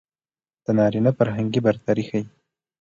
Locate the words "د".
0.65-0.67